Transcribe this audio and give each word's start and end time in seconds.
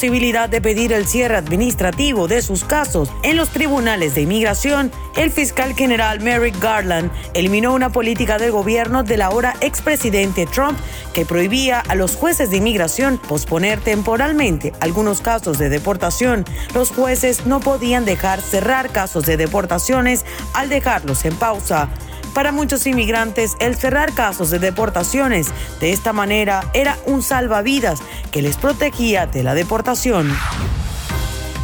posibilidad 0.00 0.48
de 0.48 0.62
pedir 0.62 0.94
el 0.94 1.06
cierre 1.06 1.36
administrativo 1.36 2.26
de 2.26 2.40
sus 2.40 2.64
casos 2.64 3.10
en 3.22 3.36
los 3.36 3.50
tribunales 3.50 4.14
de 4.14 4.22
inmigración, 4.22 4.90
el 5.14 5.30
fiscal 5.30 5.74
general 5.74 6.20
Merrick 6.20 6.58
Garland 6.58 7.10
eliminó 7.34 7.74
una 7.74 7.90
política 7.90 8.38
del 8.38 8.50
gobierno 8.50 9.02
del 9.02 9.20
ahora 9.20 9.56
expresidente 9.60 10.46
Trump 10.46 10.78
que 11.12 11.26
prohibía 11.26 11.80
a 11.80 11.96
los 11.96 12.16
jueces 12.16 12.48
de 12.48 12.56
inmigración 12.56 13.18
posponer 13.18 13.78
temporalmente 13.78 14.72
algunos 14.80 15.20
casos 15.20 15.58
de 15.58 15.68
deportación. 15.68 16.46
Los 16.74 16.92
jueces 16.92 17.44
no 17.44 17.60
podían 17.60 18.06
dejar 18.06 18.40
cerrar 18.40 18.88
casos 18.92 19.26
de 19.26 19.36
deportaciones 19.36 20.24
al 20.54 20.70
dejarlos 20.70 21.26
en 21.26 21.36
pausa. 21.36 21.90
Para 22.34 22.52
muchos 22.52 22.86
inmigrantes, 22.86 23.56
el 23.60 23.74
cerrar 23.74 24.14
casos 24.14 24.50
de 24.50 24.58
deportaciones 24.58 25.48
de 25.80 25.92
esta 25.92 26.12
manera 26.12 26.70
era 26.74 26.96
un 27.06 27.22
salvavidas 27.22 28.00
que 28.30 28.42
les 28.42 28.56
protegía 28.56 29.26
de 29.26 29.42
la 29.42 29.54
deportación. 29.54 30.32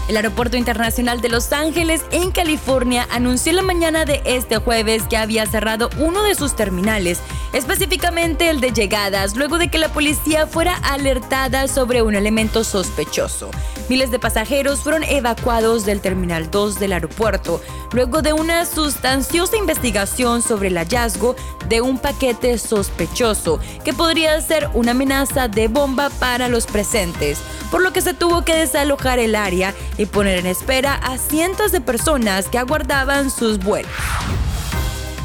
El 0.08 0.16
Aeropuerto 0.16 0.56
Internacional 0.56 1.20
de 1.20 1.28
Los 1.28 1.52
Ángeles, 1.52 2.02
en 2.12 2.30
California, 2.30 3.08
anunció 3.10 3.52
la 3.52 3.62
mañana 3.62 4.04
de 4.04 4.22
este 4.24 4.58
jueves 4.58 5.02
que 5.10 5.16
había 5.16 5.46
cerrado 5.46 5.90
uno 5.98 6.22
de 6.22 6.36
sus 6.36 6.54
terminales, 6.54 7.18
específicamente 7.52 8.48
el 8.48 8.60
de 8.60 8.72
llegadas, 8.72 9.34
luego 9.34 9.58
de 9.58 9.66
que 9.66 9.78
la 9.78 9.88
policía 9.88 10.46
fuera 10.46 10.76
alertada 10.76 11.66
sobre 11.66 12.02
un 12.02 12.14
elemento 12.14 12.62
sospechoso. 12.62 13.50
Miles 13.88 14.12
de 14.12 14.20
pasajeros 14.20 14.80
fueron 14.80 15.02
evacuados 15.02 15.84
del 15.84 16.00
Terminal 16.00 16.52
2 16.52 16.78
del 16.78 16.92
aeropuerto, 16.92 17.60
luego 17.92 18.22
de 18.22 18.32
una 18.32 18.64
sustanciosa 18.64 19.56
investigación 19.56 20.40
sobre 20.40 20.68
el 20.68 20.76
hallazgo 20.76 21.34
de 21.68 21.80
un 21.80 21.98
paquete 21.98 22.58
sospechoso 22.58 23.58
que 23.84 23.92
podría 23.92 24.40
ser 24.40 24.68
una 24.74 24.92
amenaza 24.92 25.48
de 25.48 25.66
bomba 25.66 26.10
para 26.10 26.46
los 26.46 26.66
presentes, 26.66 27.38
por 27.70 27.82
lo 27.82 27.92
que 27.92 28.00
se 28.00 28.14
tuvo 28.14 28.44
que 28.44 28.56
desalojar 28.56 29.18
el 29.18 29.34
área 29.34 29.74
y 29.98 30.06
poner 30.06 30.38
en 30.38 30.46
espera 30.46 30.94
a 30.94 31.18
cientos 31.18 31.72
de 31.72 31.80
personas 31.80 32.48
que 32.48 32.58
aguardaban 32.58 33.30
sus 33.30 33.58
vuelos 33.58 33.90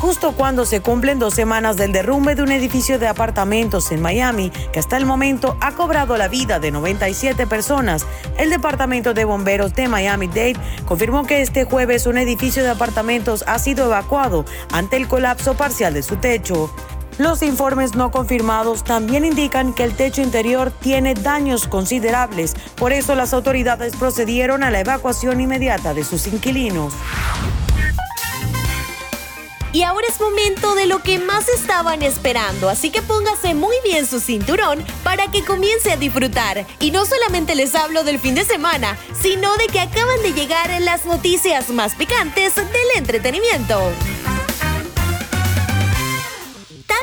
justo 0.01 0.31
cuando 0.31 0.65
se 0.65 0.81
cumplen 0.81 1.19
dos 1.19 1.35
semanas 1.35 1.77
del 1.77 1.91
derrumbe 1.91 2.33
de 2.33 2.41
un 2.41 2.51
edificio 2.51 2.97
de 2.97 3.07
apartamentos 3.07 3.91
en 3.91 4.01
Miami, 4.01 4.49
que 4.73 4.79
hasta 4.79 4.97
el 4.97 5.05
momento 5.05 5.55
ha 5.61 5.73
cobrado 5.73 6.17
la 6.17 6.27
vida 6.27 6.59
de 6.59 6.71
97 6.71 7.45
personas. 7.45 8.07
El 8.39 8.49
Departamento 8.49 9.13
de 9.13 9.25
Bomberos 9.25 9.75
de 9.75 9.87
Miami-Dade 9.87 10.55
confirmó 10.87 11.27
que 11.27 11.41
este 11.43 11.65
jueves 11.65 12.07
un 12.07 12.17
edificio 12.17 12.63
de 12.63 12.71
apartamentos 12.71 13.43
ha 13.45 13.59
sido 13.59 13.85
evacuado 13.85 14.43
ante 14.71 14.97
el 14.97 15.07
colapso 15.07 15.53
parcial 15.53 15.93
de 15.93 16.01
su 16.01 16.15
techo. 16.15 16.73
Los 17.21 17.43
informes 17.43 17.93
no 17.93 18.09
confirmados 18.09 18.83
también 18.83 19.25
indican 19.25 19.75
que 19.75 19.83
el 19.83 19.95
techo 19.95 20.23
interior 20.23 20.71
tiene 20.71 21.13
daños 21.13 21.67
considerables, 21.67 22.55
por 22.77 22.93
eso 22.93 23.13
las 23.13 23.31
autoridades 23.35 23.95
procedieron 23.95 24.63
a 24.63 24.71
la 24.71 24.79
evacuación 24.79 25.39
inmediata 25.39 25.93
de 25.93 26.03
sus 26.03 26.25
inquilinos. 26.25 26.91
Y 29.71 29.83
ahora 29.83 30.07
es 30.09 30.19
momento 30.19 30.73
de 30.73 30.87
lo 30.87 31.03
que 31.03 31.19
más 31.19 31.47
estaban 31.47 32.01
esperando, 32.01 32.69
así 32.69 32.89
que 32.89 33.03
póngase 33.03 33.53
muy 33.53 33.75
bien 33.83 34.07
su 34.07 34.19
cinturón 34.19 34.83
para 35.03 35.29
que 35.29 35.45
comience 35.45 35.91
a 35.91 35.97
disfrutar. 35.97 36.65
Y 36.79 36.89
no 36.89 37.05
solamente 37.05 37.53
les 37.53 37.75
hablo 37.75 38.03
del 38.03 38.17
fin 38.17 38.33
de 38.33 38.45
semana, 38.45 38.97
sino 39.21 39.55
de 39.57 39.67
que 39.67 39.79
acaban 39.79 40.23
de 40.23 40.33
llegar 40.33 40.71
las 40.81 41.05
noticias 41.05 41.69
más 41.69 41.93
picantes 41.93 42.55
del 42.55 42.65
entretenimiento 42.97 43.79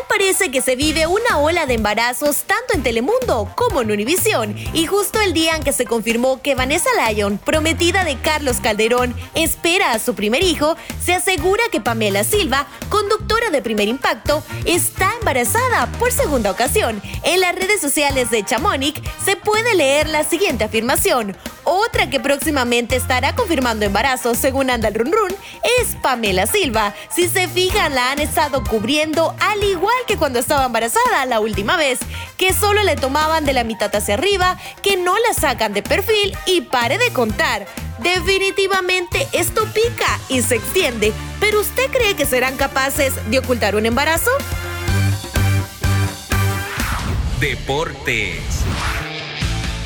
parece 0.09 0.51
que 0.51 0.63
se 0.63 0.77
vive 0.77 1.07
una 1.07 1.39
ola 1.39 1.67
de 1.67 1.75
embarazos 1.75 2.43
tanto 2.43 2.75
en 2.75 2.83
Telemundo 2.83 3.53
como 3.55 3.83
en 3.83 3.91
Univisión. 3.91 4.57
Y 4.73 4.87
justo 4.87 5.21
el 5.21 5.33
día 5.33 5.57
en 5.57 5.63
que 5.63 5.73
se 5.73 5.85
confirmó 5.85 6.41
que 6.43 6.55
Vanessa 6.55 6.91
Lyon, 7.09 7.39
prometida 7.39 8.05
de 8.05 8.17
Carlos 8.17 8.57
Calderón, 8.63 9.15
espera 9.35 9.93
a 9.93 9.99
su 9.99 10.15
primer 10.15 10.43
hijo, 10.43 10.77
se 11.03 11.15
asegura 11.15 11.63
que 11.71 11.81
Pamela 11.81 12.25
Silva, 12.25 12.67
conductora 12.89 13.51
de 13.51 13.63
Primer 13.63 13.89
Impacto, 13.89 14.43
está 14.65 15.13
embarazada 15.19 15.87
por 15.99 16.13
segunda 16.13 16.51
ocasión. 16.51 17.01
En 17.23 17.41
las 17.41 17.55
redes 17.55 17.81
sociales 17.81 18.31
de 18.31 18.45
Chamonix 18.45 19.01
se 19.25 19.37
puede 19.37 19.75
leer 19.75 20.09
la 20.09 20.25
siguiente 20.25 20.65
afirmación. 20.65 21.37
Otra 21.71 22.09
que 22.09 22.19
próximamente 22.19 22.97
estará 22.97 23.35
confirmando 23.35 23.85
embarazo, 23.85 24.35
según 24.35 24.71
anda 24.71 24.89
el 24.89 24.95
run 24.95 25.13
run, 25.13 25.37
es 25.83 25.97
Pamela 25.97 26.47
Silva. 26.47 26.95
Si 27.15 27.29
se 27.29 27.47
fijan, 27.47 27.95
la 27.95 28.11
han 28.11 28.21
estado 28.21 28.65
cubriendo 28.65 29.37
al 29.39 29.63
igual 29.63 29.95
que 30.07 30.17
cuando 30.17 30.39
estaba 30.39 30.65
embarazada 30.65 31.27
la 31.27 31.41
última 31.41 31.77
vez, 31.77 31.99
que 32.39 32.55
solo 32.55 32.83
le 32.85 32.97
tomaban 32.97 33.45
de 33.45 33.53
la 33.53 33.65
mitad 33.65 33.95
hacia 33.95 34.15
arriba, 34.15 34.57
que 34.83 34.97
no 34.97 35.15
la 35.19 35.35
sacan 35.35 35.75
de 35.75 35.83
perfil 35.83 36.35
y 36.47 36.63
pare 36.63 36.97
de 36.97 37.13
contar. 37.13 37.67
Definitivamente 37.99 39.29
esto 39.33 39.67
pica 39.75 40.19
y 40.31 40.41
se 40.41 40.55
extiende, 40.55 41.13
pero 41.39 41.61
¿usted 41.61 41.91
cree 41.91 42.17
que 42.17 42.25
serán 42.25 42.57
capaces 42.57 43.13
de 43.31 43.41
ocultar 43.41 43.77
un 43.77 43.85
embarazo? 43.85 44.31
Deportes. 47.41 48.65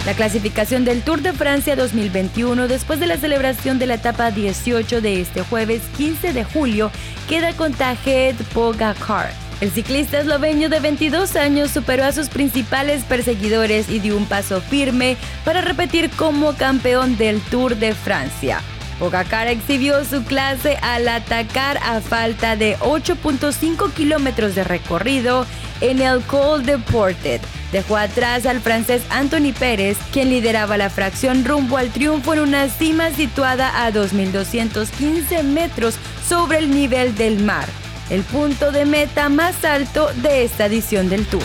La 0.05 0.15
clasificación 0.15 0.85
del 0.85 1.03
Tour 1.03 1.23
de 1.23 1.33
Francia 1.33 1.77
2021 1.77 2.67
después 2.67 2.99
de 2.99 3.07
la 3.07 3.19
celebración 3.19 3.79
de 3.79 3.87
la 3.87 3.95
etapa 3.95 4.33
18 4.33 5.01
de 5.01 5.21
este 5.21 5.43
jueves 5.43 5.81
15 5.97 6.33
de 6.33 6.43
julio 6.43 6.91
queda 7.29 7.53
con 7.53 7.73
Tajet 7.73 8.35
Pogacar. 8.53 9.33
El 9.61 9.71
ciclista 9.71 10.19
esloveno 10.19 10.69
de 10.69 10.81
22 10.81 11.37
años 11.37 11.71
superó 11.71 12.03
a 12.05 12.11
sus 12.11 12.29
principales 12.29 13.05
perseguidores 13.05 13.89
y 13.89 14.01
dio 14.01 14.17
un 14.17 14.27
paso 14.27 14.61
firme 14.61 15.17
para 15.45 15.61
repetir 15.61 16.11
como 16.11 16.55
campeón 16.55 17.17
del 17.17 17.41
Tour 17.41 17.77
de 17.77 17.95
Francia. 17.95 18.61
Pogacar 18.99 19.47
exhibió 19.47 20.05
su 20.05 20.25
clase 20.25 20.79
al 20.83 21.07
atacar 21.07 21.79
a 21.79 22.01
falta 22.01 22.57
de 22.57 22.77
8.5 22.79 23.93
kilómetros 23.93 24.57
de 24.57 24.65
recorrido 24.65 25.47
en 25.81 26.01
el 26.01 26.23
Col 26.23 26.67
de 26.67 26.79
Portet. 26.79 27.41
Dejó 27.72 27.97
atrás 27.97 28.44
al 28.44 28.60
francés 28.60 29.03
Anthony 29.09 29.55
Pérez, 29.59 29.97
quien 30.12 30.28
lideraba 30.28 30.77
la 30.77 30.91
fracción 30.91 31.44
rumbo 31.44 31.78
al 31.78 31.91
triunfo 31.91 32.34
en 32.34 32.41
una 32.41 32.69
cima 32.69 33.10
situada 33.10 33.84
a 33.84 33.91
2.215 33.91 35.43
metros 35.43 35.94
sobre 36.28 36.59
el 36.59 36.71
nivel 36.71 37.15
del 37.16 37.43
mar, 37.43 37.66
el 38.11 38.22
punto 38.25 38.72
de 38.72 38.84
meta 38.84 39.31
más 39.31 39.65
alto 39.65 40.11
de 40.16 40.44
esta 40.44 40.66
edición 40.66 41.09
del 41.09 41.27
Tour. 41.27 41.43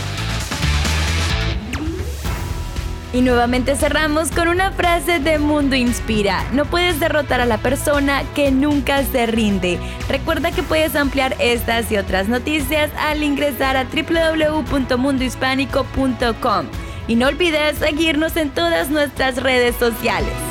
Y 3.13 3.21
nuevamente 3.21 3.75
cerramos 3.75 4.31
con 4.31 4.49
una 4.49 4.71
frase 4.71 5.19
de 5.19 5.39
Mundo 5.39 5.75
Inspira. 5.75 6.43
No 6.51 6.65
puedes 6.65 6.99
derrotar 6.99 7.39
a 7.39 7.45
la 7.45 7.57
persona 7.57 8.23
que 8.35 8.51
nunca 8.51 9.01
se 9.03 9.27
rinde. 9.27 9.79
Recuerda 10.09 10.51
que 10.51 10.61
puedes 10.61 10.93
ampliar 10.95 11.37
estas 11.39 11.89
y 11.91 11.97
otras 11.97 12.27
noticias 12.27 12.91
al 12.99 13.23
ingresar 13.23 13.77
a 13.77 13.85
www.mundohispánico.com. 13.85 16.65
Y 17.07 17.15
no 17.15 17.27
olvides 17.27 17.77
seguirnos 17.77 18.35
en 18.35 18.49
todas 18.49 18.89
nuestras 18.89 19.37
redes 19.37 19.77
sociales. 19.77 20.46